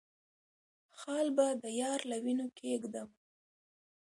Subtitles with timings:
[0.99, 3.09] خال به د يار له وينو کېږدم